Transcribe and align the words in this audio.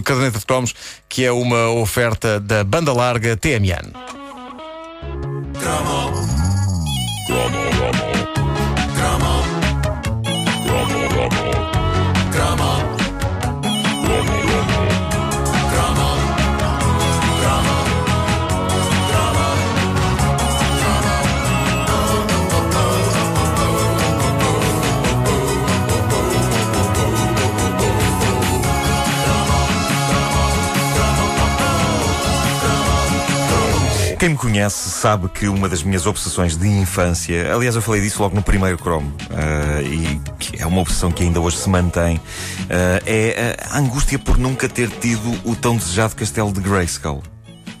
caderneta 0.00 0.38
de 0.38 0.46
cromos, 0.46 0.74
que 1.08 1.24
é 1.24 1.32
uma 1.32 1.68
oferta 1.70 2.38
da 2.38 2.62
banda 2.62 2.92
larga 2.92 3.36
TMN. 3.36 4.21
Quem 34.22 34.28
me 34.28 34.36
conhece 34.36 34.88
sabe 34.88 35.28
que 35.28 35.48
uma 35.48 35.68
das 35.68 35.82
minhas 35.82 36.06
obsessões 36.06 36.56
de 36.56 36.68
infância, 36.68 37.52
aliás, 37.52 37.74
eu 37.74 37.82
falei 37.82 38.00
disso 38.00 38.22
logo 38.22 38.36
no 38.36 38.40
primeiro 38.40 38.78
Chrome, 38.78 39.08
uh, 39.08 39.82
e 39.84 40.20
que 40.38 40.62
é 40.62 40.64
uma 40.64 40.80
obsessão 40.80 41.10
que 41.10 41.24
ainda 41.24 41.40
hoje 41.40 41.56
se 41.56 41.68
mantém, 41.68 42.18
uh, 42.18 43.02
é 43.04 43.56
a 43.68 43.78
angústia 43.78 44.20
por 44.20 44.38
nunca 44.38 44.68
ter 44.68 44.88
tido 44.88 45.28
o 45.42 45.56
tão 45.56 45.76
desejado 45.76 46.14
castelo 46.14 46.52
de 46.52 46.60
Grayskull. 46.60 47.31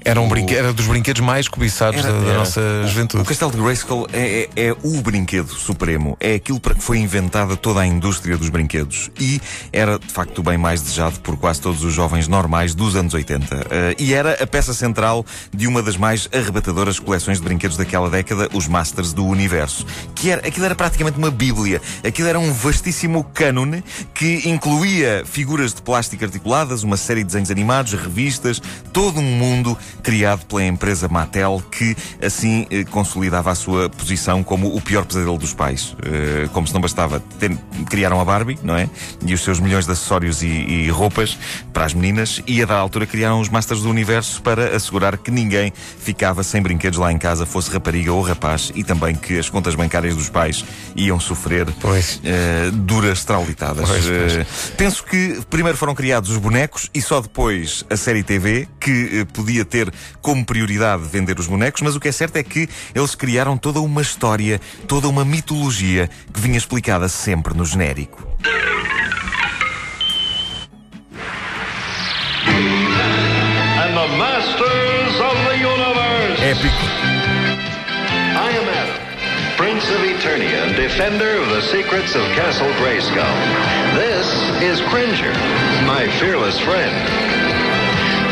Era, 0.04 0.20
um 0.20 0.28
brinque... 0.28 0.54
era 0.54 0.72
dos 0.72 0.86
brinquedos 0.86 1.20
mais 1.20 1.48
cobiçados 1.48 2.04
era, 2.04 2.12
da, 2.12 2.20
da 2.20 2.34
nossa 2.34 2.60
juventude. 2.86 3.22
O 3.22 3.26
Castelo 3.26 3.50
de 3.50 3.58
Grayskull 3.58 4.06
é, 4.12 4.48
é, 4.56 4.68
é, 4.68 4.76
o 4.82 5.00
brinquedo 5.00 5.52
supremo. 5.52 6.16
É 6.20 6.34
aquilo 6.34 6.60
para 6.60 6.74
que 6.74 6.82
foi 6.82 6.98
inventada 6.98 7.56
toda 7.56 7.80
a 7.80 7.86
indústria 7.86 8.36
dos 8.36 8.48
brinquedos. 8.48 9.10
E 9.18 9.40
era, 9.72 9.98
de 9.98 10.12
facto, 10.12 10.38
o 10.38 10.42
bem 10.42 10.58
mais 10.58 10.80
desejado 10.82 11.20
por 11.20 11.36
quase 11.36 11.60
todos 11.60 11.84
os 11.84 11.92
jovens 11.92 12.28
normais 12.28 12.74
dos 12.74 12.96
anos 12.96 13.14
80. 13.14 13.54
Uh, 13.54 13.58
eh, 13.70 13.94
e 13.98 14.14
era 14.14 14.42
a 14.42 14.46
peça 14.46 14.74
central 14.74 15.24
de 15.52 15.66
uma 15.66 15.82
das 15.82 15.96
mais 15.96 16.28
arrebatadoras 16.32 16.98
coleções 16.98 17.38
de 17.38 17.44
brinquedos 17.44 17.76
daquela 17.76 18.10
década, 18.10 18.48
os 18.52 18.66
Masters 18.66 19.12
do 19.12 19.24
Universo. 19.24 19.86
Que 20.14 20.30
era, 20.30 20.46
aquilo 20.46 20.66
era 20.66 20.74
praticamente 20.74 21.18
uma 21.18 21.30
bíblia. 21.30 21.80
Aquilo 22.06 22.28
era 22.28 22.38
um 22.38 22.52
vastíssimo 22.52 23.24
cânone 23.24 23.84
que 24.14 24.48
incluía 24.48 25.22
figuras 25.24 25.72
de 25.74 25.82
plástico 25.82 26.24
articuladas, 26.24 26.82
uma 26.82 26.96
série 26.96 27.20
de 27.20 27.26
desenhos 27.26 27.50
animados, 27.50 27.92
revistas, 27.92 28.60
todo 28.92 29.20
um 29.20 29.22
mundo 29.22 29.76
criado 30.02 30.44
pela 30.46 30.64
empresa 30.64 31.08
Mattel, 31.08 31.62
que 31.70 31.96
assim 32.20 32.66
eh, 32.70 32.84
consolidava 32.84 33.50
a 33.50 33.54
sua 33.54 33.88
posição 33.88 34.42
como 34.42 34.74
o 34.74 34.80
pior 34.80 35.04
pesadelo 35.04 35.38
dos 35.38 35.54
pais. 35.54 35.96
Eh, 36.04 36.48
como 36.52 36.66
se 36.66 36.74
não 36.74 36.80
bastava, 36.80 37.22
criaram 37.88 38.20
a 38.20 38.24
Barbie, 38.24 38.58
não 38.62 38.76
é? 38.76 38.88
E 39.24 39.32
os 39.32 39.42
seus 39.42 39.60
milhões 39.60 39.86
de 39.86 39.92
acessórios 39.92 40.42
e, 40.42 40.46
e 40.46 40.90
roupas 40.90 41.38
para 41.72 41.84
as 41.84 41.94
meninas, 41.94 42.42
e 42.46 42.62
a 42.62 42.66
da 42.66 42.76
altura 42.76 43.06
criaram 43.06 43.40
os 43.40 43.48
Masters 43.48 43.82
do 43.82 43.90
Universo 43.90 44.42
para 44.42 44.76
assegurar 44.76 45.16
que 45.16 45.30
ninguém 45.30 45.72
ficava 45.98 46.42
sem 46.42 46.60
brinquedos 46.60 46.98
lá 46.98 47.12
em 47.12 47.18
casa, 47.18 47.46
fosse 47.46 47.70
rapariga 47.70 48.12
ou 48.12 48.22
rapaz, 48.22 48.72
e 48.74 48.84
também 48.84 49.14
que 49.14 49.38
as 49.38 49.48
contas 49.48 49.74
bancárias 49.74 50.16
dos 50.16 50.28
pais 50.28 50.64
iam 50.96 51.18
sofrer 51.20 51.68
uh, 51.68 52.72
duras 52.72 53.24
traulitadas. 53.24 53.88
Pois, 53.88 54.04
pois. 54.04 54.36
Uh, 54.36 54.72
penso 54.76 55.04
que 55.04 55.40
primeiro 55.48 55.78
foram 55.78 55.94
criados 55.94 56.30
os 56.30 56.38
bonecos 56.38 56.90
e 56.94 57.00
só 57.00 57.20
depois 57.20 57.84
a 57.88 57.96
série 57.96 58.22
TV, 58.22 58.68
que 58.82 59.20
uh, 59.20 59.26
podia 59.26 59.64
ter 59.64 59.82
ter 59.82 59.92
como 60.20 60.44
prioridade 60.44 61.02
vender 61.10 61.38
os 61.40 61.46
bonecos, 61.46 61.82
mas 61.82 61.96
o 61.96 62.00
que 62.00 62.08
é 62.08 62.12
certo 62.12 62.36
é 62.36 62.42
que 62.42 62.68
eles 62.94 63.14
criaram 63.14 63.56
toda 63.56 63.80
uma 63.80 64.00
história, 64.00 64.60
toda 64.86 65.08
uma 65.08 65.24
mitologia 65.24 66.08
que 66.32 66.40
vinha 66.40 66.56
explicada 66.56 67.08
sempre 67.08 67.54
no 67.54 67.64
genérico. 67.64 68.22
And 73.82 73.94
the 73.94 74.08
masters 74.16 75.20
of 75.20 75.36
the 75.48 75.56
universe. 75.56 76.42
Épico. 76.42 76.86
I 78.34 78.50
am 78.50 78.68
Adam, 78.68 79.56
Prince 79.56 79.88
of 79.90 80.02
Eternia 80.02 80.68
and 80.68 80.76
defender 80.76 81.38
of 81.40 81.48
the 81.50 81.62
secrets 81.62 82.14
of 82.14 82.22
Castle 82.34 82.72
Grayskull. 82.74 83.24
This 83.94 84.28
is 84.62 84.80
Cringer, 84.90 85.32
my 85.86 86.08
fearless 86.18 86.58
friend. 86.60 87.31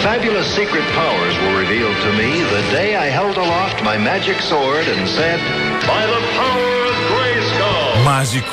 Fabulous 0.02 0.46
secret 0.54 0.84
powers 0.96 1.36
were 1.44 1.60
revealed 1.60 1.96
to 1.96 2.12
me 2.16 2.40
the 2.42 2.62
day 2.72 2.96
I 2.96 3.06
held 3.06 3.36
aloft 3.36 3.82
my 3.84 3.98
magic 3.98 4.40
sword 4.40 4.88
and 4.88 5.06
said, 5.06 5.38
By 5.86 6.06
the 6.06 6.20
power 6.40 6.76
of 6.88 6.96
Grayskull! 7.12 8.04
Mágico, 8.04 8.48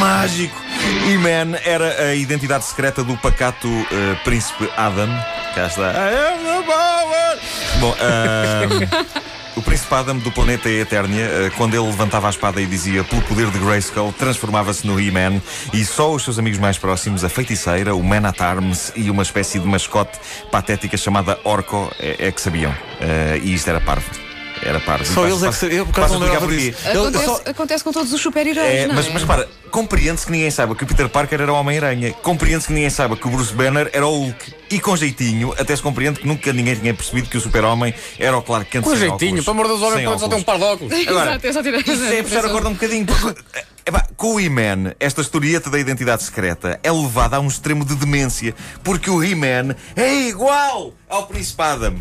mágico! 0.00 0.58
E-Man 1.06 1.54
era 1.64 1.94
a 1.98 2.16
identidade 2.16 2.64
secreta 2.64 3.04
do 3.04 3.16
pacato 3.16 3.68
uh, 3.68 4.16
príncipe 4.24 4.68
Adam. 4.76 5.10
Cá 5.54 5.66
está. 5.66 5.92
I 5.94 6.10
am 6.10 6.42
the 6.42 6.62
power! 6.66 7.38
Bom, 7.80 7.94
uh, 8.00 9.20
O 9.56 9.62
príncipe 9.62 9.92
Adam 9.94 10.18
do 10.18 10.30
planeta 10.30 10.68
Eternia, 10.68 11.24
eh, 11.24 11.50
quando 11.56 11.74
ele 11.74 11.84
levantava 11.84 12.28
a 12.28 12.30
espada 12.30 12.60
e 12.60 12.66
dizia 12.66 13.02
pelo 13.02 13.20
poder 13.22 13.50
de 13.50 13.58
Grayskull, 13.58 14.12
transformava-se 14.12 14.86
no 14.86 14.98
He-Man 14.98 15.42
e 15.72 15.84
só 15.84 16.12
os 16.14 16.22
seus 16.22 16.38
amigos 16.38 16.58
mais 16.58 16.78
próximos, 16.78 17.24
a 17.24 17.28
feiticeira, 17.28 17.94
o 17.94 18.02
Man 18.02 18.28
at 18.28 18.40
Arms 18.40 18.92
e 18.94 19.10
uma 19.10 19.22
espécie 19.22 19.58
de 19.58 19.66
mascote 19.66 20.18
patética 20.50 20.96
chamada 20.96 21.38
Orco, 21.42 21.90
é, 21.98 22.28
é 22.28 22.32
que 22.32 22.40
sabiam. 22.40 22.70
Uh, 22.70 23.42
e 23.42 23.54
isto 23.54 23.68
era 23.68 23.80
parvo. 23.80 24.29
Era 24.62 24.78
parvo. 24.80 25.06
Só 25.06 25.26
eles 25.26 25.42
é 25.42 25.48
que 25.48 25.54
sabiam. 25.54 25.86
Por 25.86 25.94
causa 25.94 26.18
não 26.18 26.26
acontece, 26.26 27.24
só... 27.24 27.40
acontece 27.46 27.84
com 27.84 27.92
todos 27.92 28.12
os 28.12 28.20
super-heróis. 28.20 28.68
É, 28.68 28.86
mas, 28.86 29.06
é? 29.06 29.10
mas 29.10 29.24
para, 29.24 29.48
compreende-se 29.70 30.26
que 30.26 30.32
ninguém 30.32 30.50
saiba 30.50 30.74
que 30.74 30.84
o 30.84 30.86
Peter 30.86 31.08
Parker 31.08 31.40
era 31.40 31.52
o 31.52 31.56
Homem-Aranha. 31.56 32.12
Compreende-se 32.22 32.68
que 32.68 32.74
ninguém 32.74 32.90
saiba 32.90 33.16
que 33.16 33.26
o 33.26 33.30
Bruce 33.30 33.52
Banner 33.54 33.90
era 33.92 34.06
o 34.06 34.24
Hulk. 34.24 34.54
E 34.70 34.78
com 34.78 34.96
jeitinho, 34.96 35.54
até 35.58 35.74
se 35.74 35.82
compreende 35.82 36.20
que 36.20 36.26
nunca 36.26 36.52
ninguém 36.52 36.76
tinha 36.76 36.94
percebido 36.94 37.28
que 37.28 37.36
o 37.36 37.40
Super-Homem 37.40 37.94
era 38.18 38.36
o 38.36 38.42
Clark 38.42 38.70
Kent 38.70 38.84
Com 38.84 38.94
jeitinho, 38.94 39.42
pelo 39.42 39.50
amor 39.50 39.66
de 39.66 39.78
Deus, 39.78 39.82
homem 39.82 40.18
só 40.18 40.28
tem 40.28 40.38
um 40.38 40.42
par 40.42 40.58
de 40.58 40.64
óculos. 40.64 40.92
Agora, 40.92 41.30
Exato, 41.30 41.46
eu 41.46 41.52
só 41.52 41.62
tirei 41.62 41.80
isso 41.80 42.04
é 42.04 42.22
puxar 42.22 42.44
a 42.44 42.48
corda 42.48 42.68
um 42.68 42.74
bocadinho. 42.74 43.06
Porque, 43.06 43.40
epá, 43.86 44.06
com 44.16 44.34
o 44.34 44.40
He-Man, 44.40 44.94
esta 45.00 45.22
historieta 45.22 45.70
da 45.70 45.78
identidade 45.78 46.22
secreta 46.22 46.78
é 46.82 46.92
levada 46.92 47.36
a 47.36 47.40
um 47.40 47.48
extremo 47.48 47.84
de 47.84 47.94
demência. 47.96 48.54
Porque 48.84 49.10
o 49.10 49.22
He-Man 49.22 49.74
é 49.96 50.28
igual 50.28 50.92
ao 51.08 51.26
Príncipe 51.26 51.62
Adam 51.62 51.96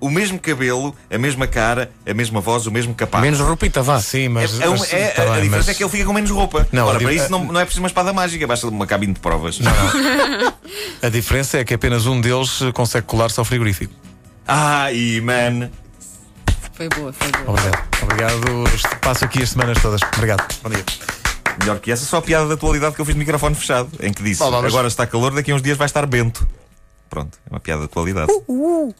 o 0.00 0.10
mesmo 0.10 0.38
cabelo, 0.38 0.94
a 1.10 1.18
mesma 1.18 1.46
cara, 1.46 1.90
a 2.06 2.14
mesma 2.14 2.40
voz, 2.40 2.66
o 2.66 2.70
mesmo 2.70 2.94
capaz. 2.94 3.22
Menos 3.22 3.40
roupita, 3.40 3.82
vá. 3.82 4.00
Sim, 4.00 4.28
mas. 4.28 4.60
É, 4.60 4.64
é, 4.64 4.68
mas, 4.68 4.92
é, 4.92 5.08
tá 5.08 5.22
a, 5.22 5.24
bem, 5.26 5.42
diferença 5.42 5.56
mas... 5.56 5.68
é 5.68 5.74
que 5.74 5.82
ele 5.82 5.90
fica 5.90 6.04
com 6.04 6.12
menos 6.12 6.30
roupa. 6.30 6.68
Não, 6.72 6.86
Ora, 6.86 6.98
para 6.98 7.12
isso 7.12 7.30
não, 7.30 7.44
não 7.44 7.60
é 7.60 7.64
preciso 7.64 7.82
uma 7.82 7.88
espada 7.88 8.12
mágica, 8.12 8.46
basta 8.46 8.66
uma 8.68 8.86
cabine 8.86 9.14
de 9.14 9.20
provas. 9.20 9.58
Não, 9.58 9.72
não. 9.72 10.54
a 11.02 11.08
diferença 11.08 11.58
é 11.58 11.64
que 11.64 11.74
apenas 11.74 12.06
um 12.06 12.20
deles 12.20 12.60
consegue 12.74 13.06
colar-se 13.06 13.38
ao 13.38 13.44
frigorífico. 13.44 13.92
Ah, 14.46 14.92
e 14.92 15.20
man. 15.20 15.70
Foi 16.72 16.88
boa, 16.90 17.12
foi 17.12 17.30
boa. 17.32 17.58
Obrigado. 17.58 17.88
Obrigado. 18.02 19.00
Passo 19.00 19.24
aqui 19.24 19.42
as 19.42 19.50
semanas 19.50 19.82
todas. 19.82 20.00
Obrigado. 20.14 20.46
Bom 20.62 20.70
dia. 20.70 20.84
Melhor 21.60 21.80
que 21.80 21.90
essa, 21.90 22.04
só 22.04 22.18
a 22.18 22.22
piada 22.22 22.46
da 22.46 22.54
atualidade 22.54 22.94
que 22.94 23.00
eu 23.00 23.04
fiz 23.04 23.16
no 23.16 23.18
microfone 23.18 23.54
fechado, 23.54 23.90
em 24.00 24.12
que 24.12 24.22
disse: 24.22 24.40
Bom, 24.40 24.54
agora 24.54 24.86
está 24.86 25.06
calor, 25.06 25.34
daqui 25.34 25.50
a 25.50 25.54
uns 25.56 25.62
dias 25.62 25.76
vai 25.76 25.86
estar 25.86 26.06
bento. 26.06 26.46
Pronto, 27.10 27.36
é 27.46 27.50
uma 27.52 27.58
piada 27.58 27.80
da 27.80 27.86
atualidade. 27.86 28.30
Uh, 28.30 28.86
uh. 28.86 28.94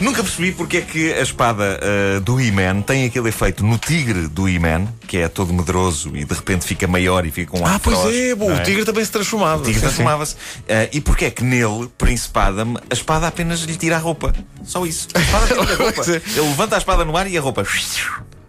Nunca 0.00 0.22
percebi 0.22 0.52
porque 0.52 0.78
é 0.78 0.80
que 0.80 1.12
a 1.12 1.20
espada 1.22 1.80
uh, 1.80 2.20
do 2.20 2.40
He-Man 2.40 2.82
tem 2.82 3.04
aquele 3.04 3.28
efeito 3.28 3.64
no 3.64 3.78
tigre 3.78 4.28
do 4.28 4.48
He-Man, 4.48 4.86
que 5.06 5.18
é 5.18 5.28
todo 5.28 5.52
medroso 5.52 6.16
e 6.16 6.24
de 6.24 6.34
repente 6.34 6.64
fica 6.64 6.86
maior 6.86 7.24
e 7.26 7.30
fica 7.30 7.50
com 7.50 7.60
um 7.60 7.66
Ah, 7.66 7.80
pois 7.82 7.98
é, 8.14 8.34
bom, 8.34 8.50
é? 8.50 8.60
o 8.60 8.62
tigre 8.62 8.84
também 8.84 9.04
se 9.04 9.10
transformava. 9.10 9.62
O 9.62 9.64
tigre 9.64 9.80
transformava-se. 9.80 10.34
Uh, 10.34 10.88
e 10.92 11.00
porque 11.00 11.26
é 11.26 11.30
que 11.30 11.44
nele, 11.44 11.88
Príncipe 11.96 12.38
Adam, 12.38 12.74
a 12.90 12.94
espada 12.94 13.26
apenas 13.26 13.60
lhe 13.60 13.76
tira 13.76 13.96
a 13.96 13.98
roupa? 13.98 14.32
Só 14.64 14.84
isso. 14.86 15.08
A 15.14 15.20
espada 15.20 15.46
tira 15.46 15.62
a 15.62 15.64
roupa. 15.76 16.10
É. 16.10 16.14
Ele 16.14 16.48
levanta 16.48 16.76
a 16.76 16.78
espada 16.78 17.04
no 17.04 17.16
ar 17.16 17.26
e 17.26 17.36
a 17.36 17.40
roupa. 17.40 17.64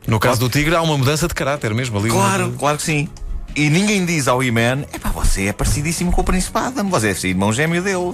No 0.08 0.20
caso 0.20 0.40
do 0.40 0.50
tigre, 0.50 0.76
há 0.76 0.82
uma 0.82 0.98
mudança 0.98 1.28
de 1.28 1.34
caráter 1.34 1.74
mesmo 1.74 1.98
ali. 1.98 2.10
Claro, 2.10 2.48
no... 2.48 2.54
claro 2.58 2.78
que 2.78 2.84
sim. 2.84 3.10
E 3.56 3.70
ninguém 3.70 4.06
diz 4.06 4.28
ao 4.28 4.44
He-Man: 4.44 4.84
é 4.92 5.00
pá, 5.00 5.10
você 5.10 5.46
é 5.48 5.54
parecidíssimo 5.54 6.12
com 6.12 6.22
o 6.22 6.24
Príncipe 6.24 6.58
Adam, 6.58 6.90
você 6.90 7.10
é 7.10 7.28
irmão 7.28 7.54
gêmeo 7.54 7.82
dele. 7.82 8.12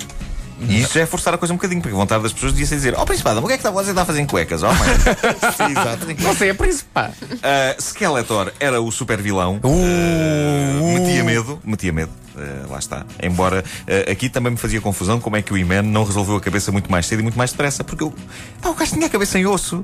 E 0.68 0.82
isso 0.82 0.94
já 0.94 1.02
é 1.02 1.06
forçar 1.06 1.34
a 1.34 1.38
coisa 1.38 1.54
um 1.54 1.58
bocadinho, 1.58 1.82
porque 1.82 1.96
a 1.96 1.98
vontade 1.98 2.24
das 2.24 2.34
pessoas 2.34 2.52
devia 2.52 2.68
ser 2.68 2.76
dizer: 2.76 2.96
Ó 2.96 3.02
oh, 3.02 3.06
Principado, 3.06 3.44
o 3.44 3.48
que 3.48 3.54
é 3.54 3.58
que 3.58 3.64
você 3.64 3.90
está 3.90 4.02
a 4.02 4.06
fazer 4.06 4.22
em 4.22 4.26
cuecas? 4.26 4.62
Oh, 4.64 4.70
Sim, 5.58 5.72
exato. 5.72 6.08
Você 6.22 6.50
é 6.50 6.54
Principado. 6.54 7.14
Uh, 7.24 7.82
Skeletor 7.82 8.52
era 8.60 8.82
o 8.82 8.92
super 8.92 9.22
vilão. 9.22 9.60
Uh, 9.64 9.68
uh, 9.68 11.00
metia 11.00 11.24
medo, 11.24 11.60
metia 11.64 11.92
medo. 11.92 12.12
Uh, 12.36 12.72
lá 12.72 12.80
está. 12.80 13.06
Embora 13.22 13.64
uh, 13.64 14.12
aqui 14.12 14.30
também 14.30 14.52
me 14.52 14.58
fazia 14.58 14.80
confusão 14.80 15.20
como 15.20 15.36
é 15.36 15.42
que 15.42 15.54
o 15.54 15.58
Iman 15.58 15.82
não 15.82 16.04
resolveu 16.04 16.36
a 16.36 16.42
cabeça 16.42 16.72
muito 16.72 16.92
mais 16.92 17.06
cedo 17.06 17.20
e 17.20 17.24
muito 17.24 17.38
mais 17.38 17.52
depressa, 17.52 17.84
porque 17.84 18.04
eu, 18.04 18.14
pá, 18.62 18.70
o 18.70 18.74
gajo 18.74 18.94
tinha 18.94 19.08
a 19.08 19.10
cabeça 19.10 19.40
em 19.40 19.46
osso. 19.46 19.84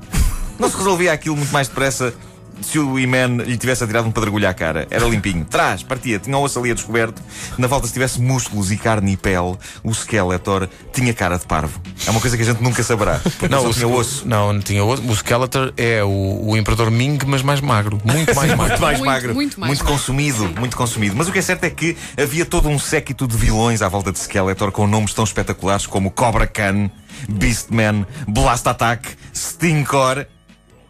Não 0.60 0.70
se 0.70 0.78
resolvia 0.78 1.14
aquilo 1.14 1.36
muito 1.36 1.52
mais 1.52 1.68
depressa 1.68 2.14
se 2.62 2.80
o 2.80 2.98
He-Man 2.98 3.44
lhe 3.44 3.58
tivesse 3.58 3.84
atirado 3.84 4.08
um 4.08 4.12
pedregulho 4.12 4.48
à 4.48 4.54
cara. 4.54 4.88
Era 4.90 5.06
limpinho. 5.06 5.46
Trás, 5.46 5.84
partia, 5.84 6.20
tinha 6.20 6.38
o 6.38 6.42
osso 6.42 6.60
ali 6.60 6.72
a 6.72 6.74
descoberto. 6.74 7.22
Na 7.58 7.68
volta, 7.68 7.88
se 7.88 7.94
tivesse 7.94 8.22
músculos 8.22 8.72
e 8.72 8.78
carne 8.78 9.14
e 9.14 9.18
pele, 9.18 9.58
o 9.84 9.94
Skeletor 9.94 10.68
tinha 10.94 11.14
cara 11.14 11.38
de 11.38 11.46
parvo. 11.46 11.80
É 12.06 12.12
uma 12.12 12.20
coisa 12.20 12.36
que 12.36 12.44
a 12.44 12.46
gente 12.46 12.62
nunca 12.62 12.84
saberá. 12.84 13.20
Não, 13.50 13.68
o 13.68 13.74
tinha 13.74 13.88
osso. 13.88 14.28
Não, 14.28 14.54
não 14.54 14.62
tinha 14.62 14.84
osso. 14.84 15.04
O 15.08 15.16
Skeletor 15.16 15.74
é 15.78 16.04
o, 16.04 16.50
o 16.50 16.58
Imperador 16.58 16.92
Ming, 16.92 17.20
mas 17.26 17.42
mais 17.42 17.62
magro. 17.62 18.00
Muito 18.04 18.36
mais 18.36 18.56
magro. 18.56 18.68
muito 18.68 18.82
mais 18.82 19.00
magro. 19.00 19.34
Muito, 19.34 19.60
mais 19.60 19.70
muito 19.70 19.84
magro. 19.84 19.94
consumido. 19.94 20.48
Sim. 20.48 20.56
Muito 20.60 20.78
consumido. 20.78 21.16
Mas 21.16 21.28
o 21.28 21.32
que 21.32 21.40
é 21.40 21.42
certo 21.42 21.64
é 21.64 21.70
que 21.70 21.98
havia 22.22 22.46
todo 22.46 22.68
um 22.68 22.80
séquito 22.80 23.28
de 23.28 23.38
vilões 23.38 23.82
à 23.82 23.90
volta 23.90 24.12
de 24.12 24.20
Skeletor 24.20 24.72
com 24.72 24.88
nomes 24.88 25.14
tão 25.14 25.24
espetaculares 25.24 25.86
como 25.86 26.12
Cobra 26.12 26.48
Khan, 26.48 26.90
Beastman, 27.30 28.06
Blast 28.28 28.68
Attack, 28.68 29.10
Stinkor 29.34 30.26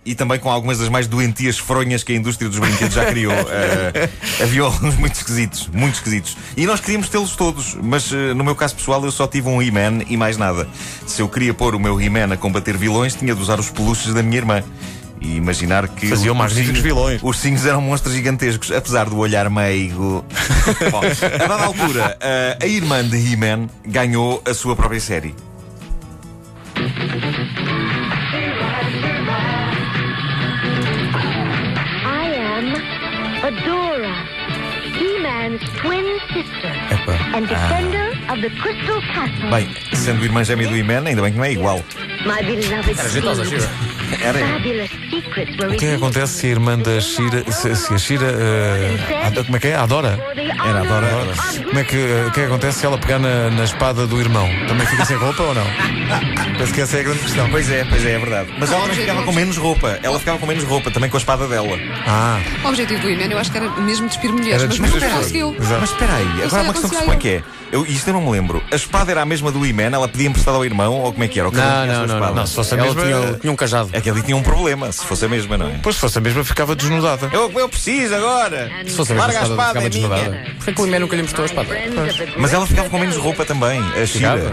e 0.07 0.15
também 0.15 0.39
com 0.39 0.49
algumas 0.49 0.79
das 0.79 0.87
mais 0.87 1.05
doentias 1.05 1.59
fronhas 1.59 2.01
que 2.01 2.13
a 2.13 2.15
indústria 2.15 2.49
dos 2.49 2.57
brinquedos 2.57 2.95
já 2.95 3.05
criou. 3.05 3.33
uh, 3.33 4.09
havia 4.41 4.61
alguns 4.61 4.95
muito 4.95 5.15
esquisitos, 5.15 5.69
muito 5.73 5.95
esquisitos. 5.95 6.37
E 6.55 6.65
nós 6.65 6.79
queríamos 6.79 7.09
tê-los 7.09 7.35
todos, 7.35 7.75
mas 7.83 8.09
uh, 8.11 8.33
no 8.33 8.43
meu 8.43 8.55
caso 8.55 8.75
pessoal 8.75 9.03
eu 9.03 9.11
só 9.11 9.27
tive 9.27 9.49
um 9.49 9.61
He-Man 9.61 10.05
e 10.07 10.15
mais 10.15 10.37
nada. 10.37 10.65
Se 11.05 11.21
eu 11.21 11.27
queria 11.27 11.53
pôr 11.53 11.75
o 11.75 11.79
meu 11.79 12.01
He-Man 12.01 12.33
a 12.33 12.37
combater 12.37 12.77
vilões, 12.77 13.15
tinha 13.15 13.35
de 13.35 13.41
usar 13.41 13.59
os 13.59 13.69
peluches 13.69 14.13
da 14.13 14.23
minha 14.23 14.37
irmã. 14.37 14.63
E 15.19 15.35
imaginar 15.35 15.87
que. 15.89 16.07
Faziam 16.07 16.35
vilões. 16.79 17.19
Os 17.23 17.39
cinhos 17.39 17.65
eram 17.65 17.81
monstros 17.81 18.13
gigantescos, 18.13 18.71
apesar 18.71 19.09
do 19.09 19.17
olhar 19.17 19.49
meigo. 19.49 20.23
Bom, 20.91 21.01
a 21.01 21.37
dada 21.37 21.65
altura, 21.65 22.17
uh, 22.21 22.63
a 22.63 22.67
irmã 22.67 23.03
de 23.03 23.17
He-Man 23.17 23.67
ganhou 23.85 24.41
a 24.45 24.53
sua 24.53 24.75
própria 24.75 25.01
série. 25.01 25.35
Adora, 33.47 34.13
He-Man's 34.99 35.61
twin 35.79 36.19
sister 36.33 36.67
and 37.33 37.47
defender 37.47 38.11
ah. 38.27 38.33
of 38.33 38.41
the 38.41 38.49
Crystal 38.59 38.99
Castle. 39.13 39.49
Bem, 39.49 39.69
sendo 39.95 40.25
irmã 40.25 40.43
gêmea 40.43 40.67
do 40.67 40.75
He-Man, 40.75 41.07
ainda 41.07 41.21
bem 41.21 41.31
que 41.31 41.37
não 41.37 41.45
é 41.45 41.53
igual. 41.53 41.81
Era 42.25 43.09
jeitosa, 43.09 43.45
Shira. 43.45 43.69
Era. 44.21 44.39
O 45.67 45.75
que 45.77 45.85
é 45.85 45.89
que 45.89 45.95
acontece 45.95 46.33
se 46.33 46.47
a 46.47 46.49
irmã 46.49 46.77
da 46.77 46.99
Shira. 46.99 47.51
Se, 47.51 47.75
se 47.75 47.93
a 47.93 47.97
Shira. 47.97 48.25
Uh, 48.27 49.43
como 49.45 49.57
é 49.57 49.59
que 49.59 49.67
é? 49.67 49.75
Adora? 49.75 50.19
Era 50.35 50.79
Adora. 50.81 51.07
Como 51.63 51.79
é 51.79 51.83
que, 51.83 51.95
uh, 51.95 52.27
o 52.27 52.31
que 52.31 52.39
é 52.39 52.43
que 52.43 52.47
acontece 52.47 52.79
se 52.79 52.85
ela 52.85 52.97
pegar 52.97 53.19
na, 53.19 53.49
na 53.49 53.63
espada 53.63 54.07
do 54.07 54.19
irmão? 54.19 54.47
Também 54.67 54.87
fica 54.87 55.05
sem 55.05 55.17
roupa 55.17 55.43
ou 55.43 55.53
não? 55.53 55.65
Penso 56.57 56.73
que 56.73 56.81
essa 56.81 56.97
é 56.97 56.99
a 57.01 57.03
grande 57.03 57.19
questão. 57.19 57.49
Pois 57.49 57.69
é, 57.69 57.85
pois 57.85 58.05
é, 58.05 58.11
é 58.13 58.19
verdade. 58.19 58.53
Mas 58.57 58.71
ela 58.71 58.81
também 58.81 58.97
ficava 58.97 59.23
com 59.23 59.31
menos 59.31 59.57
roupa. 59.57 59.99
Ela 60.01 60.19
ficava 60.19 60.37
com 60.37 60.45
menos 60.45 60.63
roupa, 60.63 60.91
também 60.91 61.09
com 61.09 61.17
a 61.17 61.19
espada 61.19 61.47
dela. 61.47 61.77
Ah. 62.07 62.39
O 62.63 62.67
objetivo 62.67 63.01
do 63.01 63.09
Iman 63.09 63.25
eu 63.25 63.37
acho 63.37 63.51
que 63.51 63.57
era 63.57 63.69
mesmo 63.81 64.07
despir 64.07 64.31
mulheres, 64.31 64.63
mas 64.63 64.79
nunca 64.79 65.09
conseguiu. 65.09 65.55
Mas 65.59 65.89
espera 65.89 66.13
aí, 66.15 66.43
agora 66.43 66.63
uma 66.63 66.73
questão 66.73 66.89
que 66.89 66.95
se 66.95 67.03
põe 67.03 67.17
que 67.17 67.29
é. 67.29 67.43
Eu, 67.69 67.85
isto 67.85 68.07
eu 68.07 68.13
não 68.13 68.21
me 68.21 68.31
lembro. 68.31 68.63
A 68.71 68.75
espada 68.75 69.11
era 69.11 69.21
a 69.21 69.25
mesma 69.25 69.51
do 69.51 69.65
Iman, 69.65 69.93
ela 69.93 70.07
pedia 70.07 70.27
emprestada 70.27 70.55
ao 70.55 70.63
irmão 70.63 71.01
ou 71.01 71.11
como 71.11 71.23
é 71.23 71.27
que 71.27 71.39
era? 71.39 71.51
Não, 71.51 71.85
não, 71.85 72.07
não, 72.07 72.19
não, 72.19 72.35
não. 72.35 72.47
Se 72.47 72.55
fosse 72.55 72.73
a 72.73 72.77
mesma, 72.77 73.03
tinha, 73.03 73.33
tinha 73.33 73.51
um 73.51 73.55
cajado. 73.55 73.89
É 73.97 74.01
que 74.01 74.09
ali 74.09 74.21
tinha 74.21 74.37
um 74.37 74.43
problema, 74.43 74.91
se 74.91 75.03
fosse 75.03 75.25
a 75.25 75.27
mesma, 75.27 75.57
não 75.57 75.67
é? 75.67 75.79
Pois 75.81 75.95
se 75.95 76.01
fosse 76.01 76.19
a 76.19 76.21
mesma, 76.21 76.43
ficava 76.43 76.75
desnudada. 76.75 77.29
Eu, 77.33 77.51
eu 77.51 77.67
preciso 77.67 78.13
agora! 78.13 78.69
Se 78.85 78.95
fosse 78.95 79.11
a 79.11 79.15
mesma, 79.15 79.33
Larga 79.33 79.39
a 79.39 79.49
espada, 79.49 79.67
ficava 79.67 79.85
é 79.85 79.89
desnudada. 79.89 80.45
Porquê 80.57 80.73
que 80.73 80.81
o 80.81 80.87
Iman 80.87 80.99
nunca 80.99 81.15
lhe 81.15 81.21
emprestou 81.23 81.43
a 81.43 81.45
espada? 81.47 81.69
Mas 82.37 82.53
ela 82.53 82.67
ficava 82.67 82.89
com 82.89 82.99
menos 82.99 83.17
roupa 83.17 83.43
também. 83.43 83.79
A 83.79 84.05
Shira. 84.05 84.51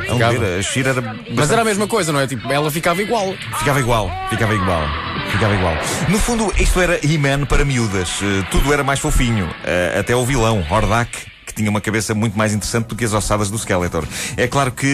A 0.58 0.62
Shira 0.62 0.90
era. 0.90 1.16
Mas 1.34 1.50
era 1.50 1.60
a 1.60 1.64
mesma 1.64 1.86
coisa, 1.86 2.10
não 2.10 2.20
é? 2.20 2.26
Tipo, 2.26 2.50
ela 2.50 2.70
ficava 2.70 3.02
igual. 3.02 3.34
Ficava 3.58 3.80
igual, 3.80 4.10
ficava 4.30 4.54
igual. 4.54 4.82
Ficava 5.30 5.54
igual. 5.54 5.74
No 6.08 6.18
fundo, 6.18 6.52
isto 6.58 6.80
era 6.80 6.98
He-Man 7.04 7.46
para 7.46 7.64
miúdas. 7.64 8.20
Uh, 8.20 8.46
tudo 8.50 8.72
era 8.72 8.84
mais 8.84 9.00
fofinho. 9.00 9.46
Uh, 9.46 10.00
até 10.00 10.14
o 10.14 10.24
vilão, 10.24 10.64
Hordak 10.70 11.34
que 11.46 11.52
tinha 11.52 11.68
uma 11.68 11.80
cabeça 11.80 12.14
muito 12.14 12.38
mais 12.38 12.54
interessante 12.54 12.86
do 12.86 12.96
que 12.96 13.04
as 13.04 13.12
ossadas 13.12 13.50
do 13.50 13.58
Skeletor. 13.58 14.04
É 14.36 14.48
claro 14.48 14.72
que, 14.72 14.86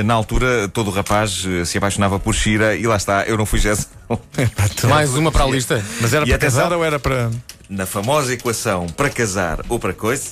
uh, 0.00 0.04
na 0.04 0.14
altura, 0.14 0.66
todo 0.68 0.88
o 0.88 0.90
rapaz 0.90 1.46
se 1.66 1.76
apaixonava 1.76 2.18
por 2.18 2.34
Shira 2.34 2.74
e 2.74 2.86
lá 2.86 2.96
está, 2.96 3.24
eu 3.24 3.36
não 3.36 3.44
fui 3.44 3.58
Jess. 3.58 3.88
Mais 4.88 5.14
uma 5.14 5.30
para 5.30 5.44
a 5.44 5.48
lista. 5.48 5.84
Mas 6.00 6.14
era 6.14 6.24
e 6.24 6.28
para 6.30 6.38
casar 6.38 6.72
ou 6.72 6.84
era 6.84 6.98
para. 6.98 7.30
Na 7.68 7.84
famosa 7.84 8.32
equação 8.32 8.86
para 8.86 9.10
casar 9.10 9.60
ou 9.68 9.78
para 9.78 9.92
coisa, 9.92 10.30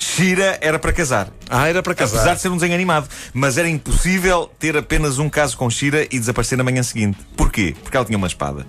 Shira 0.00 0.58
era 0.62 0.78
para 0.78 0.92
casar. 0.92 1.28
Ah, 1.48 1.68
era 1.68 1.82
para 1.82 1.94
casar. 1.94 2.16
Apesar 2.16 2.34
de 2.34 2.40
ser 2.40 2.48
um 2.48 2.54
desenho 2.54 2.74
animado. 2.74 3.06
Mas 3.34 3.58
era 3.58 3.68
impossível 3.68 4.50
ter 4.58 4.76
apenas 4.76 5.18
um 5.18 5.28
caso 5.28 5.56
com 5.56 5.68
Shira 5.68 6.06
e 6.10 6.18
desaparecer 6.18 6.56
na 6.56 6.64
manhã 6.64 6.82
seguinte. 6.82 7.18
Porquê? 7.36 7.74
Porque 7.82 7.96
ela 7.96 8.06
tinha 8.06 8.16
uma 8.16 8.26
espada. 8.26 8.66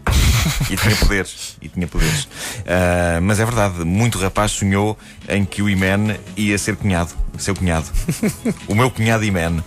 e 0.70 0.76
tinha 0.76 0.96
poderes. 0.98 1.58
E 1.62 1.70
tinha 1.70 1.88
poderes. 1.88 2.26
Uh, 2.26 3.22
mas 3.22 3.40
é 3.40 3.46
verdade, 3.46 3.86
muito 3.86 4.18
rapaz 4.20 4.52
sonhou 4.52 4.98
em 5.30 5.46
que 5.46 5.62
o 5.62 5.70
Iman 5.70 6.18
ia 6.36 6.58
ser 6.58 6.76
cunhado. 6.76 7.12
Seu 7.38 7.56
cunhado. 7.56 7.86
o 8.68 8.76
meu 8.76 8.92
cunhado 8.92 9.24
Iman. 9.24 9.64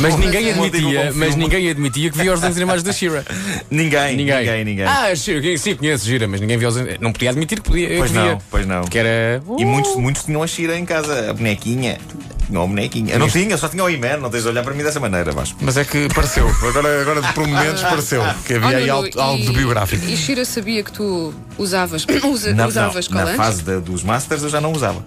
mas 0.00 0.16
ninguém 0.16 0.50
admitia, 0.50 1.12
mas 1.14 1.34
ninguém 1.34 1.68
admitia 1.68 2.10
que 2.10 2.16
via 2.16 2.32
os 2.32 2.40
desenhos 2.40 2.56
animados 2.56 2.82
da 2.84 2.92
Shira. 2.92 3.24
Ninguém, 3.70 4.16
ninguém, 4.16 4.38
ninguém, 4.38 4.64
ninguém. 4.64 4.86
Ah, 4.86 5.14
sim, 5.16 5.74
conheço 5.74 6.06
Shira, 6.06 6.28
mas 6.28 6.40
ninguém 6.40 6.56
via 6.56 6.68
os 6.68 6.76
Não 7.00 7.12
podia 7.12 7.30
admitir 7.30 7.60
que 7.60 7.68
podia. 7.68 7.98
Pois 7.98 8.12
não, 8.12 8.38
pois 8.50 8.66
não. 8.66 8.84
Que 8.84 8.98
era. 8.98 9.42
Uh! 9.46 9.56
E 9.58 9.64
muitos, 9.64 9.96
muitos 9.96 10.24
tinham 10.24 10.43
a 10.44 10.46
Shira 10.46 10.78
em 10.78 10.84
casa, 10.84 11.30
a 11.30 11.32
bonequinha. 11.32 11.98
Tinha 12.46 12.60
uma 12.60 12.68
bonequinha. 12.68 13.14
Eu 13.14 13.18
não 13.18 13.28
tinha, 13.28 13.56
só 13.56 13.68
tinha 13.68 13.82
o 13.82 13.88
Iman, 13.88 14.18
não 14.18 14.30
tens 14.30 14.42
de 14.42 14.48
olhar 14.48 14.62
para 14.62 14.74
mim 14.74 14.82
dessa 14.82 15.00
maneira, 15.00 15.32
Vasco. 15.32 15.58
Mas 15.62 15.76
é 15.76 15.84
que 15.84 16.08
pareceu, 16.14 16.46
agora, 16.68 17.00
agora 17.00 17.22
por 17.32 17.46
momentos 17.46 17.82
pareceu 17.82 18.22
que 18.46 18.54
havia 18.54 18.76
aí 18.76 18.90
algo, 18.90 19.08
algo 19.18 19.42
de 19.42 19.52
biográfico. 19.52 20.04
E 20.04 20.16
Shira 20.16 20.44
sabia 20.44 20.82
que 20.82 20.92
tu 20.92 21.34
usavas, 21.56 22.06
usa, 22.24 22.54
na, 22.54 22.66
usavas 22.66 23.08
não, 23.08 23.24
Na 23.24 23.34
fase 23.34 23.62
de, 23.62 23.80
dos 23.80 24.02
Masters 24.02 24.42
eu 24.42 24.50
já 24.50 24.60
não 24.60 24.72
usava. 24.72 25.04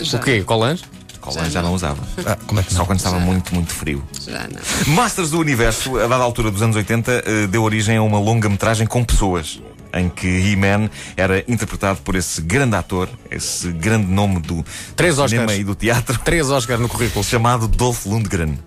Já. 0.00 0.18
O 0.18 0.22
quê? 0.22 0.42
Colãs? 0.42 0.82
Colãs 1.20 1.46
já, 1.46 1.60
já 1.60 1.62
não. 1.62 1.74
usava. 1.74 2.02
Ah, 2.24 2.38
como 2.46 2.60
é 2.60 2.62
que 2.62 2.72
Só 2.72 2.84
quando 2.84 2.98
estava 2.98 3.18
já 3.18 3.24
muito, 3.24 3.52
muito 3.54 3.72
frio. 3.72 4.04
Já 4.26 4.46
não. 4.48 4.94
Masters 4.94 5.30
do 5.30 5.38
Universo, 5.40 5.98
a 5.98 6.06
dada 6.06 6.22
altura 6.22 6.50
dos 6.50 6.62
anos 6.62 6.76
80, 6.76 7.12
eh, 7.12 7.46
deu 7.48 7.64
origem 7.64 7.96
a 7.96 8.02
uma 8.02 8.18
longa-metragem 8.18 8.86
com 8.86 9.04
pessoas 9.04 9.60
em 9.92 10.08
que 10.08 10.26
He-Man 10.26 10.90
era 11.16 11.44
interpretado 11.48 12.00
por 12.02 12.14
esse 12.14 12.40
grande 12.40 12.76
ator, 12.76 13.08
esse 13.30 13.68
grande 13.72 14.06
nome 14.06 14.40
do 14.40 14.64
Três 14.96 15.14
cinema 15.14 15.44
Oscars. 15.44 15.58
e 15.60 15.64
do 15.64 15.74
teatro. 15.74 16.18
Três 16.24 16.50
Oscars 16.50 16.80
no 16.80 16.88
currículo. 16.88 17.24
Chamado 17.24 17.66
Dolph 17.68 18.06
Lundgren. 18.06 18.58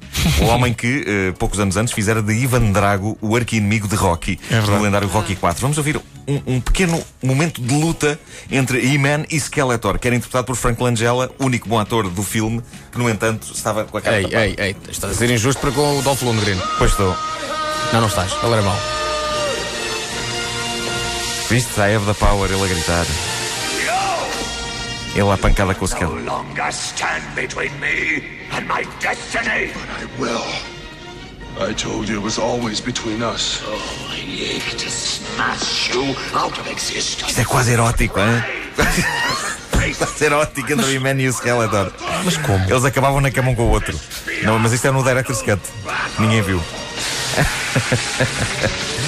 o 0.42 0.46
homem 0.46 0.74
que, 0.74 1.06
uh, 1.30 1.34
poucos 1.38 1.60
anos 1.60 1.78
antes, 1.78 1.94
fizera 1.94 2.22
de 2.22 2.34
Ivan 2.34 2.72
Drago 2.72 3.18
o 3.22 3.36
arqui-inimigo 3.36 3.88
de 3.88 3.96
Rocky, 3.96 4.40
é 4.50 4.60
no 4.62 4.82
lendário 4.82 5.08
Rocky 5.08 5.36
4. 5.36 5.62
Vamos 5.62 5.78
ouvir 5.78 6.00
um, 6.28 6.56
um, 6.56 6.62
pequeno 6.62 7.02
momento 7.22 7.62
de 7.62 7.74
luta 7.74 8.20
entre 8.50 8.80
He-Man 8.80 9.26
e 9.30 9.40
Skeletor, 9.40 10.00
que 10.00 10.08
era 10.08 10.16
interpretado 10.16 10.46
por 10.46 10.56
Frank 10.56 10.82
Langella, 10.82 11.30
único 11.40 11.68
bom 11.68 11.80
ator 11.80 12.10
do 12.10 12.24
filme, 12.24 12.62
que, 12.92 12.98
no 12.98 13.10
entanto, 13.10 13.52
estava 13.54 13.84
com 13.86 13.98
a 13.98 14.02
cara 14.02 14.18
Ei, 14.18 14.24
tapada. 14.24 14.46
ei, 14.46 14.56
ei, 14.58 14.76
estás 14.90 15.12
a 15.14 15.16
ser 15.16 15.30
injusto 15.32 15.60
para 15.60 15.72
com 15.72 16.00
o 16.00 16.02
Dolph 16.02 16.22
Lundgren. 16.22 16.58
Pois 16.78 16.92
estou. 16.92 17.16
Não, 17.92 18.02
não 18.02 18.08
estás. 18.08 18.32
Ele 18.44 18.54
era 18.54 18.62
mau. 18.62 19.01
Viste? 21.52 21.82
I 21.82 21.96
have 21.96 22.06
the 22.06 22.14
power, 22.14 22.50
ele 22.50 22.64
a 22.64 22.68
gritar. 22.68 23.06
Ele 25.14 25.30
a 25.30 25.38
pancada 25.38 25.76
com 25.76 25.84
o 25.84 25.86
Skell. 25.86 26.10
No 26.10 26.22
longer 26.22 26.72
stand 26.72 27.36
between 27.36 27.78
me 27.82 28.24
and 28.54 28.66
my 28.70 28.86
destiny. 29.02 29.74
But 29.74 29.90
I 30.00 30.06
will. 30.18 30.46
I 31.60 31.74
told 31.74 32.08
you 32.08 32.20
it 32.20 32.24
was 32.24 32.40
always 32.40 32.80
between 32.80 33.22
us. 33.22 33.62
Oh, 33.66 33.82
I 34.14 34.22
ache 34.56 34.78
to 34.78 34.90
smash 34.90 35.94
you 35.94 36.16
out 36.34 36.58
of 36.58 36.70
existence. 36.72 37.32
Isto 37.32 37.42
é 37.42 37.44
quase 37.44 37.74
erótico, 37.74 38.22
hein? 38.22 38.42
quase 39.98 40.24
erótico 40.24 40.72
entre 40.72 40.86
o 40.86 40.90
He-Man 40.90 41.20
e 41.20 41.28
o 41.28 41.34
Skeletor. 41.34 41.92
Mas 42.24 42.38
como? 42.38 42.64
Eles 42.64 42.86
acabavam 42.86 43.20
na 43.20 43.30
cama 43.30 43.50
um 43.50 43.56
com 43.56 43.64
o 43.64 43.72
outro. 43.72 44.00
Não, 44.44 44.58
mas 44.58 44.72
isto 44.72 44.88
é 44.88 44.92
no 44.92 45.04
Director's 45.04 45.42
Cut. 45.42 45.60
Ninguém 46.18 46.42
viu. 46.42 46.64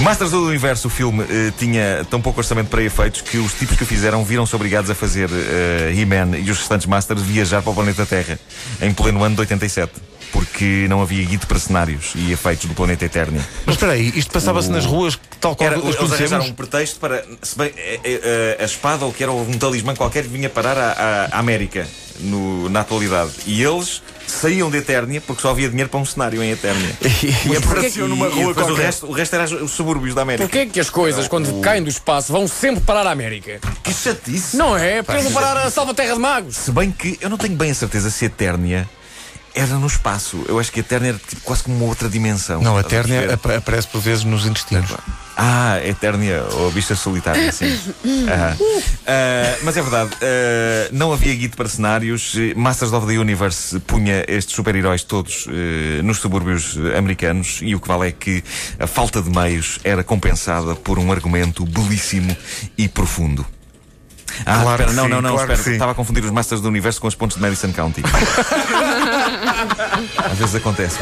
Masters 0.00 0.30
do 0.30 0.46
Universo, 0.46 0.88
o 0.88 0.90
filme, 0.90 1.22
uh, 1.22 1.52
tinha 1.58 2.06
tão 2.08 2.20
pouco 2.20 2.40
orçamento 2.40 2.68
para 2.68 2.82
efeitos 2.82 3.20
que 3.20 3.36
os 3.36 3.52
tipos 3.52 3.76
que 3.76 3.82
o 3.82 3.86
fizeram 3.86 4.24
viram-se 4.24 4.54
obrigados 4.54 4.90
a 4.90 4.94
fazer 4.94 5.28
uh, 5.28 5.98
He-Man 5.98 6.38
e 6.38 6.50
os 6.50 6.58
restantes 6.58 6.86
Masters 6.86 7.20
viajar 7.20 7.62
para 7.62 7.72
o 7.72 7.74
planeta 7.74 8.06
Terra 8.06 8.38
em 8.80 8.92
pleno 8.92 9.22
ano 9.24 9.34
de 9.34 9.40
87 9.40 9.92
porque 10.32 10.86
não 10.88 11.00
havia 11.02 11.24
guia 11.24 11.38
para 11.38 11.58
cenários 11.58 12.12
e 12.14 12.32
efeitos 12.32 12.66
do 12.66 12.74
planeta 12.74 13.04
Eternia. 13.04 13.44
Mas 13.64 13.76
espera 13.76 13.92
aí, 13.92 14.12
isto 14.14 14.30
passava-se 14.30 14.68
o... 14.68 14.72
nas 14.72 14.84
ruas 14.84 15.18
tal 15.40 15.56
qual 15.56 15.70
era, 15.70 15.78
os 15.78 15.96
Eles 15.96 16.12
arranjaram 16.12 16.44
um 16.44 16.52
pretexto 16.52 17.00
para. 17.00 17.24
Se 17.42 17.56
bem, 17.56 17.72
a, 17.72 18.60
a, 18.60 18.62
a, 18.62 18.64
espada, 18.66 19.04
ou 19.04 19.12
que 19.12 19.22
era 19.22 19.32
um 19.32 19.58
talismã 19.58 19.94
qualquer, 19.94 20.24
vinha 20.24 20.50
parar 20.50 20.76
à, 20.76 21.28
à 21.32 21.38
América 21.38 21.88
no, 22.20 22.68
na 22.68 22.80
atualidade. 22.80 23.32
E 23.46 23.62
eles 23.62 24.02
saíam 24.30 24.70
de 24.70 24.78
Eternia 24.78 25.20
porque 25.20 25.42
só 25.42 25.50
havia 25.50 25.68
dinheiro 25.68 25.90
para 25.90 26.00
um 26.00 26.04
cenário 26.04 26.42
em 26.42 26.50
Eternia. 26.50 26.96
e, 27.50 27.56
apareciam 27.56 28.08
numa 28.08 28.28
rua 28.28 28.54
e 28.56 28.70
o 28.70 28.74
resto, 28.74 29.06
o 29.06 29.12
resto 29.12 29.34
era 29.34 29.44
os 29.44 29.70
subúrbios 29.70 30.14
da 30.14 30.22
América. 30.22 30.44
Porquê 30.48 30.66
que 30.66 30.80
as 30.80 30.90
coisas, 30.90 31.28
quando 31.28 31.58
o... 31.58 31.60
caem 31.60 31.82
do 31.82 31.88
espaço, 31.88 32.32
vão 32.32 32.46
sempre 32.46 32.80
parar 32.82 33.06
à 33.06 33.10
América? 33.10 33.60
Que 33.82 33.92
chatice! 33.92 34.56
Não 34.56 34.76
é? 34.76 35.02
Porque 35.02 35.22
vão 35.22 35.32
parar 35.32 35.56
a 35.56 35.70
Salva 35.70 35.94
Terra 35.94 36.14
de 36.14 36.20
Magos. 36.20 36.56
Se 36.56 36.70
bem 36.70 36.90
que 36.90 37.18
eu 37.20 37.30
não 37.30 37.36
tenho 37.36 37.56
bem 37.56 37.70
a 37.70 37.74
certeza 37.74 38.10
se 38.10 38.24
Eternia 38.24 38.88
era 39.54 39.74
no 39.74 39.86
espaço. 39.86 40.44
Eu 40.46 40.58
acho 40.58 40.70
que 40.70 40.80
a 40.80 40.82
Eternia 40.82 41.10
era 41.10 41.18
tipo, 41.18 41.42
quase 41.42 41.64
como 41.64 41.76
uma 41.76 41.86
outra 41.86 42.08
dimensão. 42.08 42.62
Não, 42.62 42.76
a 42.76 42.80
Eternia 42.80 43.34
aparece 43.34 43.88
por 43.88 44.00
vezes 44.00 44.24
nos 44.24 44.46
intestinos. 44.46 44.90
Ah, 45.40 45.78
Eternia 45.84 46.44
ou 46.54 46.72
Bicha 46.72 46.96
Solitária, 46.96 47.52
sim. 47.52 47.68
Uh, 49.08 49.64
mas 49.64 49.74
é 49.74 49.80
verdade, 49.80 50.10
uh, 50.16 50.88
não 50.92 51.14
havia 51.14 51.34
guide 51.34 51.56
para 51.56 51.66
cenários. 51.66 52.34
Masters 52.54 52.92
of 52.92 53.06
the 53.06 53.18
Universe 53.18 53.80
punha 53.80 54.22
estes 54.28 54.54
super-heróis 54.54 55.02
todos 55.02 55.46
uh, 55.46 56.02
nos 56.02 56.18
subúrbios 56.18 56.76
americanos 56.94 57.60
e 57.62 57.74
o 57.74 57.80
que 57.80 57.88
vale 57.88 58.08
é 58.08 58.12
que 58.12 58.44
a 58.78 58.86
falta 58.86 59.22
de 59.22 59.30
meios 59.30 59.78
era 59.82 60.04
compensada 60.04 60.74
por 60.74 60.98
um 60.98 61.10
argumento 61.10 61.64
belíssimo 61.64 62.36
e 62.76 62.86
profundo. 62.86 63.46
Ah, 64.46 64.62
claro 64.62 64.82
espera, 64.82 64.92
não, 64.92 65.04
sim, 65.04 65.10
não, 65.10 65.22
não, 65.22 65.34
claro 65.34 65.52
espera. 65.52 65.72
Estava 65.74 65.92
a 65.92 65.94
confundir 65.94 66.24
os 66.24 66.30
Masters 66.30 66.60
do 66.60 66.68
Universo 66.68 67.00
com 67.00 67.06
os 67.06 67.14
pontos 67.14 67.36
de 67.36 67.42
Madison 67.42 67.72
County. 67.72 68.02
Às 70.30 70.38
vezes 70.38 70.54
acontece. 70.54 70.98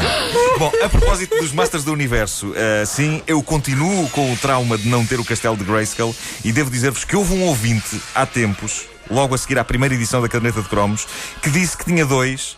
Bom, 0.57 0.71
a 0.83 0.89
propósito 0.89 1.37
dos 1.37 1.51
Masters 1.51 1.83
do 1.83 1.91
Universo, 1.93 2.47
uh, 2.47 2.85
sim, 2.85 3.21
eu 3.27 3.41
continuo 3.43 4.09
com 4.09 4.31
o 4.33 4.37
trauma 4.37 4.77
de 4.77 4.87
não 4.87 5.05
ter 5.05 5.19
o 5.19 5.25
castelo 5.25 5.55
de 5.55 5.63
Grayskull 5.63 6.15
e 6.43 6.51
devo 6.51 6.69
dizer-vos 6.71 7.03
que 7.03 7.15
houve 7.15 7.33
um 7.33 7.43
ouvinte 7.43 8.01
há 8.15 8.25
tempos, 8.25 8.85
logo 9.09 9.35
a 9.35 9.37
seguir 9.37 9.59
à 9.59 9.63
primeira 9.63 9.93
edição 9.93 10.21
da 10.21 10.27
Caderneta 10.27 10.61
de 10.61 10.69
Cromos, 10.69 11.07
que 11.41 11.49
disse 11.49 11.77
que 11.77 11.85
tinha 11.85 12.05
dois 12.05 12.57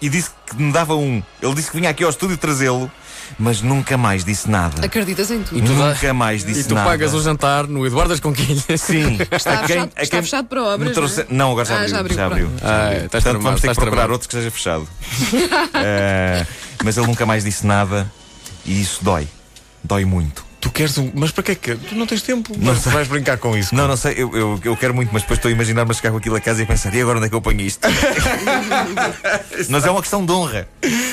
e 0.00 0.08
disse 0.08 0.30
que 0.46 0.56
me 0.56 0.72
dava 0.72 0.94
um. 0.94 1.22
Ele 1.42 1.54
disse 1.54 1.70
que 1.70 1.76
vinha 1.76 1.90
aqui 1.90 2.04
ao 2.04 2.10
estúdio 2.10 2.36
trazê-lo 2.36 2.90
mas 3.38 3.62
nunca 3.62 3.96
mais 3.96 4.24
disse 4.24 4.48
nada. 4.48 4.84
Acreditas 4.84 5.30
em 5.30 5.42
tudo. 5.42 5.58
E 5.58 5.62
tu 5.62 5.72
nunca 5.72 6.14
mais 6.14 6.44
disse 6.44 6.60
nada. 6.60 6.60
E 6.60 6.68
tu 6.68 6.74
nada. 6.74 6.90
pagas 6.90 7.14
o 7.14 7.22
jantar 7.22 7.66
no 7.66 7.86
Eduardo 7.86 8.10
das 8.10 8.20
Conquilhas. 8.20 8.80
Sim. 8.80 9.18
Está, 9.30 9.54
a 9.54 9.56
quem, 9.58 9.66
fechado, 9.66 9.92
a 9.96 10.02
está 10.02 10.22
fechado 10.22 10.46
para 10.46 10.62
obras. 10.62 10.92
Trouxe... 10.92 11.16
Não, 11.16 11.24
é? 11.24 11.34
não, 11.38 11.50
agora 11.52 11.64
já 11.66 11.74
ah, 11.74 11.78
abriu. 11.78 11.90
Já 11.90 12.00
abriu. 12.00 12.16
Já 12.16 12.26
abriu. 12.26 12.50
Ah, 12.62 12.92
é, 12.92 12.98
Portanto, 13.00 13.22
tramado, 13.22 13.44
vamos 13.44 13.60
ter 13.60 13.68
que 13.68 13.74
procurar 13.74 13.90
tramado. 13.90 14.12
outro 14.12 14.28
que 14.28 14.34
esteja 14.34 14.50
fechado. 14.50 14.82
uh, 14.82 16.46
mas 16.84 16.96
ele 16.96 17.06
nunca 17.06 17.26
mais 17.26 17.44
disse 17.44 17.66
nada 17.66 18.10
e 18.64 18.80
isso 18.80 19.02
dói. 19.02 19.28
Dói 19.82 20.04
muito. 20.04 20.48
Tu 20.60 20.70
queres 20.70 20.98
um. 20.98 21.10
Mas 21.14 21.30
para 21.30 21.44
que 21.44 21.52
é 21.52 21.54
que. 21.54 21.76
Tu 21.76 21.94
não 21.94 22.06
tens 22.06 22.22
tempo. 22.22 22.52
Não 22.58 22.74
mas 22.74 22.84
vais 22.84 23.06
brincar 23.06 23.38
com 23.38 23.56
isso. 23.56 23.74
Não, 23.74 23.86
não 23.86 23.96
sei. 23.96 24.14
Eu, 24.16 24.36
eu, 24.36 24.60
eu 24.64 24.76
quero 24.76 24.92
muito, 24.92 25.10
mas 25.12 25.22
depois 25.22 25.38
estou 25.38 25.48
a 25.48 25.52
imaginar-me 25.52 25.90
a 25.90 25.94
chegar 25.94 26.10
com 26.10 26.16
aquilo 26.16 26.34
a 26.34 26.40
casa 26.40 26.60
e 26.60 26.64
a 26.64 26.66
pensar: 26.66 26.92
e 26.94 27.00
agora 27.00 27.18
onde 27.18 27.26
é 27.26 27.30
que 27.30 27.34
eu 27.34 27.40
ponho 27.40 27.60
isto? 27.60 27.86
mas 29.70 29.84
é 29.86 29.90
uma 29.90 30.00
questão 30.00 30.26
de 30.26 30.32
honra. 30.32 30.68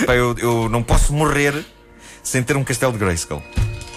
Pá, 0.05 0.15
eu, 0.15 0.35
eu 0.39 0.69
não 0.69 0.81
posso 0.81 1.13
morrer 1.13 1.63
sem 2.25 2.43
ter 2.43 2.57
um 2.57 2.63
castelo 2.63 2.91
de 2.91 2.97
Grayskull. 2.97 3.41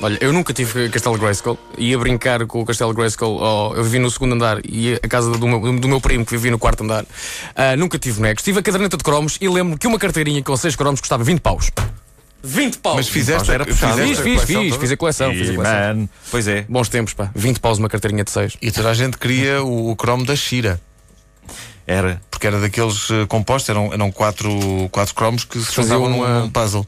Olha, 0.01 0.17
eu 0.21 0.33
nunca 0.33 0.53
tive 0.53 0.89
castelo 0.91 1.17
de 1.17 1.23
Grayskull. 1.23 1.59
Ia 1.77 1.99
brincar 1.99 2.47
com 2.47 2.61
o 2.61 2.65
castelo 2.65 2.93
de 2.93 2.97
Grayskull. 2.97 3.41
Oh, 3.41 3.75
eu 3.75 3.83
vivi 3.83 3.99
no 3.99 4.09
segundo 4.11 4.35
andar 4.35 4.61
e 4.65 4.95
a 4.95 5.09
casa 5.09 5.31
do 5.31 5.49
meu, 5.49 5.81
do 5.81 5.89
meu 5.89 6.01
primo 6.01 6.25
que 6.25 6.31
vivia 6.33 6.53
no 6.53 6.59
quarto 6.59 6.85
andar. 6.85 7.03
Uh, 7.03 7.77
nunca 7.77 7.99
tive 7.99 8.17
bonecos. 8.17 8.45
Tive 8.45 8.61
a 8.61 8.63
caderneta 8.63 8.97
de 8.97 9.03
cromos 9.03 9.39
e 9.41 9.49
lembro 9.49 9.77
que 9.77 9.87
uma 9.87 9.99
carteirinha 9.99 10.41
com 10.43 10.57
6 10.57 10.77
cromos 10.77 11.01
custava 11.01 11.25
20 11.25 11.41
paus. 11.41 11.73
20 12.45 12.79
paus. 12.79 12.97
Mas 12.97 13.09
fizeste, 13.09 13.51
era 13.51 13.67
puxado. 13.67 14.01
Fiz, 14.01 14.21
fiz, 14.21 14.43
fiz, 14.43 14.77
fiz 14.77 14.93
a 14.93 14.97
coleção. 14.97 15.33
Fiz 15.33 15.51
a 15.51 15.55
coleção. 15.55 15.97
Man, 15.97 16.09
pois 16.31 16.47
é. 16.47 16.65
Bons 16.69 16.89
tempos, 16.89 17.15
pá. 17.15 17.31
20 17.35 17.59
paus 17.59 17.79
uma 17.79 17.89
carteirinha 17.89 18.23
de 18.23 18.31
6. 18.31 18.59
E 18.63 18.71
toda 18.71 18.91
a 18.91 18.95
gente 18.95 19.19
queria 19.19 19.65
o, 19.65 19.91
o 19.91 19.97
cromo 19.97 20.25
da 20.25 20.37
Shira. 20.37 20.81
Era. 21.85 22.21
Porque 22.31 22.47
era 22.47 22.61
daqueles 22.61 23.11
uh, 23.11 23.27
compostos, 23.27 23.71
eram, 23.71 23.93
eram 23.93 24.13
quatro, 24.13 24.51
quatro 24.93 25.15
cromos 25.15 25.45
que 25.45 25.59
se 25.59 25.73
faziam 25.73 26.09
num 26.09 26.49
puzzle. 26.51 26.87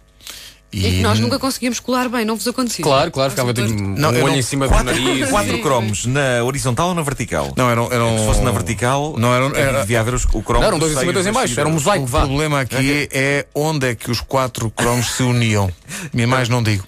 E... 0.72 0.86
e 0.86 0.90
que 0.96 1.02
nós 1.02 1.18
nunca 1.18 1.38
conseguíamos 1.38 1.80
colar 1.80 2.08
bem, 2.08 2.24
não 2.24 2.36
vos 2.36 2.46
acontecia? 2.46 2.82
Claro, 2.82 3.10
claro, 3.10 3.30
ficava 3.30 3.52
tipo, 3.52 3.68
não, 3.68 4.10
um 4.10 4.22
olho 4.22 4.36
em 4.36 4.42
cima 4.42 4.68
quatro, 4.68 4.94
do 4.94 5.00
nariz. 5.00 5.30
Quatro 5.30 5.56
e... 5.56 5.62
cromos, 5.62 6.06
na 6.06 6.44
horizontal 6.44 6.88
ou 6.88 6.94
na 6.94 7.02
vertical? 7.02 7.52
Não, 7.56 7.68
eram. 7.68 7.92
eram... 7.92 8.18
Se 8.18 8.24
fosse 8.24 8.40
na 8.42 8.50
vertical, 8.52 9.16
não 9.18 9.34
eram, 9.34 9.54
era... 9.54 9.80
devia 9.80 10.00
haver 10.00 10.14
os, 10.14 10.24
o 10.26 10.42
cromo. 10.42 10.60
Não, 10.60 10.68
eram 10.68 10.78
dois 10.78 10.92
em 10.92 10.98
cima 10.98 11.10
e 11.10 11.14
dois 11.14 11.26
em 11.26 11.32
baixo, 11.32 11.58
era 11.58 11.68
um 11.68 11.72
mosaico. 11.72 12.04
O 12.04 12.06
vá. 12.06 12.20
problema 12.20 12.60
aqui 12.60 13.08
é 13.10 13.46
onde 13.54 13.88
é 13.88 13.94
que 13.94 14.10
os 14.10 14.20
quatro 14.20 14.70
cromos 14.70 15.12
se 15.12 15.22
uniam. 15.22 15.70
Mais 16.28 16.48
não 16.48 16.62
digo. 16.62 16.84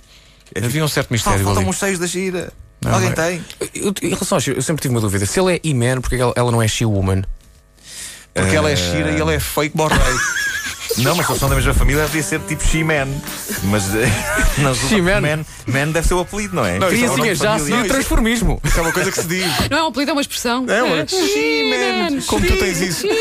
Havia 0.56 0.84
um 0.84 0.88
certo 0.88 1.10
mistério. 1.10 1.40
Ah, 1.40 1.44
faltam 1.44 1.68
os 1.68 1.76
seios 1.76 1.98
da 1.98 2.06
gira. 2.06 2.52
Não, 2.84 2.94
Alguém 2.94 3.10
é. 3.10 3.12
tem? 3.12 3.44
Eu, 3.74 3.94
em 4.02 4.08
relação 4.08 4.38
ao 4.38 4.54
eu 4.54 4.62
sempre 4.62 4.82
tive 4.82 4.94
uma 4.94 5.00
dúvida. 5.00 5.24
Se 5.24 5.40
ele 5.40 5.54
é 5.54 5.60
E-Man, 5.62 6.00
porque 6.00 6.16
ela, 6.16 6.32
ela 6.36 6.50
não 6.50 6.60
é 6.60 6.68
She-Woman? 6.68 7.22
Porque 8.34 8.50
uh... 8.50 8.56
ela 8.56 8.70
é 8.70 8.76
Shira 8.76 9.12
e 9.12 9.20
ele 9.20 9.34
é 9.34 9.40
fake 9.40 9.76
borrei. 9.76 9.98
Não, 10.98 11.14
mas 11.16 11.26
se 11.26 11.38
são 11.38 11.48
da 11.48 11.54
mesma 11.54 11.74
família, 11.74 12.04
devia 12.04 12.22
ser 12.22 12.40
tipo 12.40 12.62
She-Man. 12.64 13.08
Mas 13.64 13.84
não, 14.58 14.74
She-Man. 14.74 15.20
Man, 15.20 15.44
Man 15.66 15.88
deve 15.92 16.06
ser 16.06 16.14
o 16.14 16.20
apelido, 16.20 16.56
não 16.56 16.64
é? 16.64 16.78
Não, 16.78 16.88
Criancinha, 16.88 17.34
já 17.34 17.58
se 17.58 17.72
o 17.72 17.84
transformismo. 17.86 18.60
Isso 18.64 18.78
é 18.78 18.82
uma 18.82 18.92
coisa 18.92 19.10
que 19.10 19.20
se 19.20 19.26
diz. 19.26 19.46
Não 19.70 19.78
é 19.78 19.82
um 19.82 19.86
apelido, 19.86 20.10
é 20.10 20.14
uma 20.14 20.20
expressão. 20.20 20.66
É, 20.68 20.82
uma. 20.82 21.06
She-Man. 21.06 22.20
Como 22.26 22.46
tu 22.46 22.56
tens 22.56 22.80
isso. 22.80 23.06